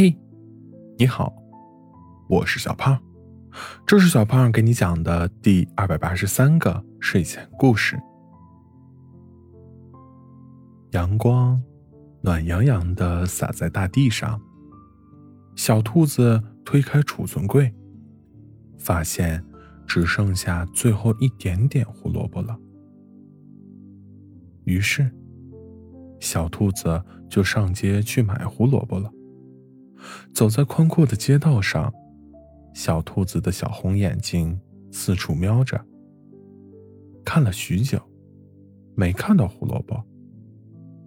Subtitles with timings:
[0.00, 0.16] 嘿，
[0.96, 1.34] 你好，
[2.28, 2.96] 我是小胖，
[3.84, 7.98] 这是小胖给你讲的第二百八十三个睡前故事。
[10.92, 11.60] 阳光
[12.20, 14.40] 暖洋洋的洒在大地上，
[15.56, 17.74] 小兔子推开储存柜，
[18.78, 19.44] 发现
[19.84, 22.56] 只剩下最后一点点胡萝卜了。
[24.62, 25.10] 于是，
[26.20, 29.12] 小兔子就上街去买胡萝卜了。
[30.32, 31.92] 走在宽阔的街道上，
[32.74, 34.60] 小兔子的小红眼睛
[34.90, 35.84] 四处瞄着，
[37.24, 38.00] 看了许久，
[38.94, 40.02] 没看到胡萝卜，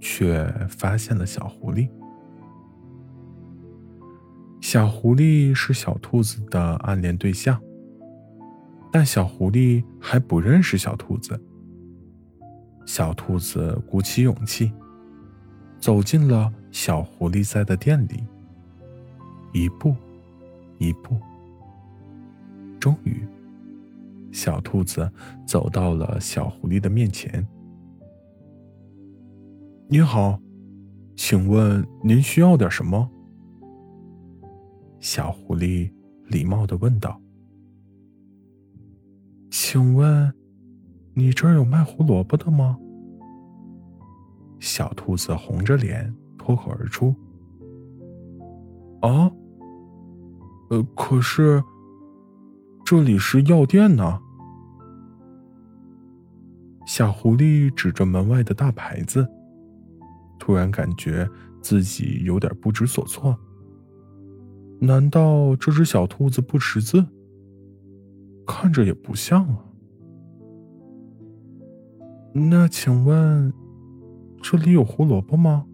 [0.00, 1.88] 却发现了小狐狸。
[4.60, 7.60] 小狐狸是小兔子的暗恋对象，
[8.90, 11.40] 但小狐狸还不认识小兔子。
[12.84, 14.72] 小兔子鼓起勇气，
[15.80, 18.24] 走进了小狐狸在的店里。
[19.56, 19.94] 一步，
[20.76, 21.16] 一步，
[22.78, 23.26] 终于，
[24.30, 25.10] 小兔子
[25.46, 27.42] 走到了小狐狸的面前。
[29.88, 30.38] 你好，
[31.16, 33.08] 请问您需要点什么？
[35.00, 35.90] 小狐狸
[36.26, 37.18] 礼貌的问道。
[39.50, 40.30] 请问，
[41.14, 42.78] 你这儿有卖胡萝卜的吗？
[44.60, 47.14] 小兔子红着脸脱口而出。
[49.00, 49.32] 啊。
[50.68, 51.62] 呃，可是
[52.84, 54.20] 这里是药店呢。
[56.86, 59.26] 小狐狸指着门外的大牌子，
[60.38, 61.28] 突然感觉
[61.60, 63.36] 自己有点不知所措。
[64.80, 67.04] 难道这只小兔子不识字？
[68.46, 69.64] 看着也不像啊。
[72.32, 73.52] 那请问，
[74.42, 75.64] 这里有胡萝卜吗？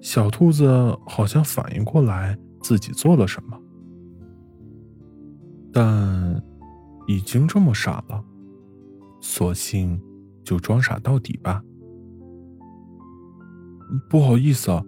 [0.00, 3.60] 小兔子好像反应过来自己做了什么，
[5.72, 6.42] 但
[7.06, 8.24] 已经这么傻了，
[9.20, 10.00] 索性
[10.44, 11.62] 就装傻到底吧。
[14.08, 14.82] 不好意思啊，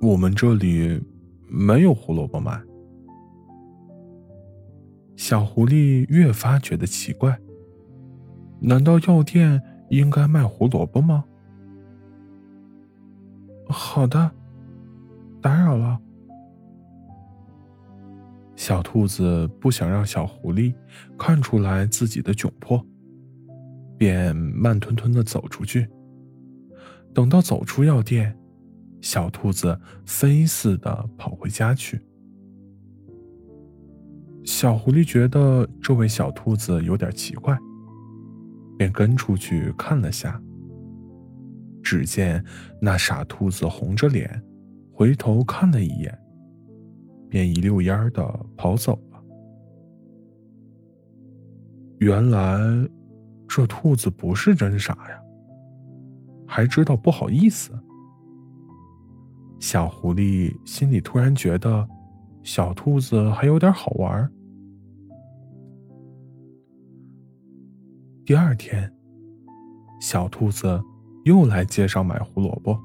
[0.00, 1.00] 我们这里
[1.48, 2.60] 没有胡萝卜卖。
[5.16, 7.38] 小狐狸越发觉得奇怪，
[8.60, 11.24] 难道药店应该卖胡萝卜吗？
[13.68, 14.30] 好的，
[15.40, 16.00] 打扰了。
[18.56, 20.72] 小兔子不想让小狐狸
[21.18, 22.84] 看出来自己的窘迫，
[23.98, 25.88] 便慢吞吞的走出去。
[27.12, 28.36] 等到走出药店，
[29.00, 32.00] 小兔子飞似的跑回家去。
[34.44, 37.58] 小狐狸觉得这位小兔子有点奇怪，
[38.78, 40.40] 便跟出去看了下。
[41.84, 42.42] 只见
[42.80, 44.42] 那傻兔子红着脸，
[44.90, 46.18] 回头看了一眼，
[47.28, 49.22] 便一溜烟的跑走了。
[51.98, 52.58] 原来
[53.46, 55.22] 这兔子不是真傻呀，
[56.46, 57.70] 还知道不好意思。
[59.60, 61.86] 小狐狸心里突然觉得，
[62.42, 64.30] 小兔子还有点好玩。
[68.24, 68.90] 第二天，
[70.00, 70.82] 小兔子。
[71.24, 72.78] 又来街上买胡萝卜，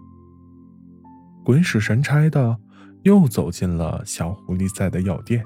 [1.44, 2.58] 鬼使神差的
[3.04, 5.44] 又走进了小狐狸在的药店。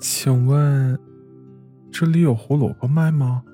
[0.00, 0.98] 请问，
[1.92, 3.44] 这里有胡萝卜卖吗？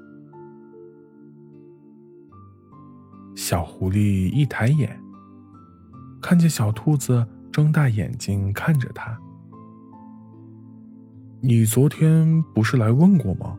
[3.36, 4.98] 小狐狸一抬眼，
[6.22, 9.18] 看见小兔子睁大眼睛看着他。
[11.40, 13.58] 你昨天不是来问过吗？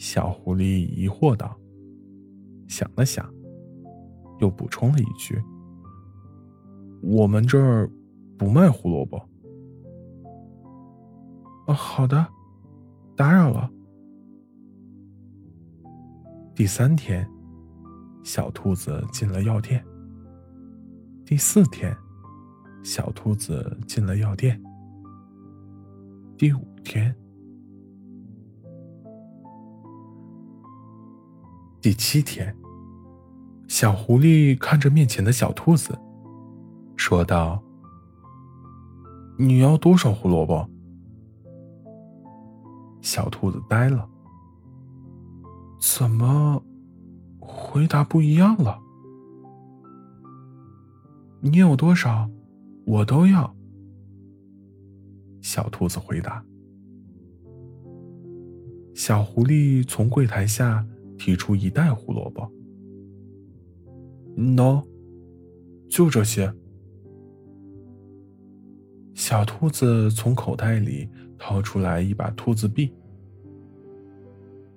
[0.00, 1.54] 小狐狸疑惑道
[2.66, 3.30] ：“想了想，
[4.38, 5.38] 又补充了一句
[7.04, 7.86] ：‘我们这儿
[8.38, 9.18] 不卖胡萝卜。’
[11.68, 12.26] 哦，好的，
[13.14, 13.70] 打扰了。”
[16.56, 17.28] 第三天，
[18.24, 19.84] 小兔子进了药店。
[21.26, 21.94] 第四天，
[22.82, 24.58] 小兔子进了药店。
[26.38, 27.14] 第五天。
[31.82, 32.54] 第七天，
[33.66, 35.98] 小狐狸看着面前的小兔子，
[36.94, 37.62] 说道
[39.38, 40.68] ：“你要多少胡萝卜？”
[43.00, 44.06] 小兔子呆了，
[45.80, 46.62] 怎么
[47.38, 48.78] 回答不一样了？
[51.40, 52.28] 你有多少，
[52.84, 53.56] 我都要。
[55.40, 56.44] 小兔子回答。
[58.94, 60.86] 小狐狸从柜台下。
[61.20, 62.50] 提出一袋胡萝卜，
[64.38, 64.82] 喏，
[65.86, 66.50] 就这些。
[69.12, 71.06] 小兔子从口袋里
[71.36, 72.90] 掏出来一把兔子币。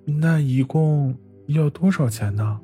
[0.04, 2.60] 那一共要多少钱呢？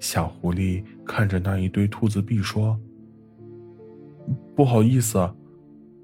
[0.00, 2.76] 小狐狸看着那一堆兔子币说
[4.56, 5.32] ：“不好意思，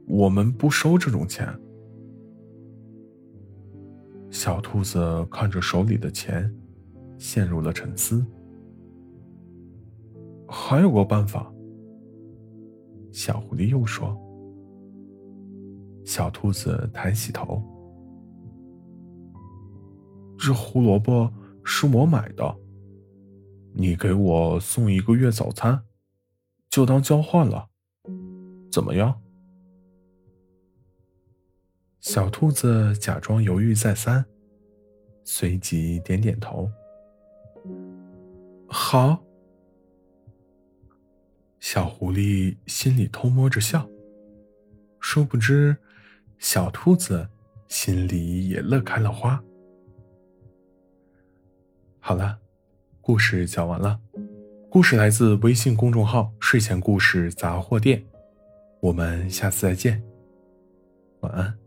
[0.07, 1.53] 我们不收这种钱。”
[4.31, 6.51] 小兔子看着手里的钱，
[7.19, 8.25] 陷入了沉思。
[10.49, 11.53] 还有个办法，
[13.13, 14.17] 小狐狸又说。
[16.05, 17.63] 小兔子抬起头。
[20.39, 21.31] 这胡萝卜
[21.63, 22.57] 是我买的，
[23.75, 25.83] 你给我送一个月早餐，
[26.71, 27.69] 就当交换了，
[28.73, 29.21] 怎么样？
[32.13, 34.25] 小兔子假装犹豫再三，
[35.23, 36.69] 随即点点头。
[38.67, 39.23] 好。
[41.61, 43.89] 小狐狸心里偷摸着笑，
[44.99, 45.77] 殊不知，
[46.41, 47.29] 小兔子
[47.69, 49.41] 心里也乐开了花。
[52.01, 52.41] 好了，
[53.01, 54.01] 故事讲完了。
[54.69, 58.05] 故事来自微信公众号“睡前故事杂货店”，
[58.83, 60.03] 我们下次再见，
[61.21, 61.60] 晚安。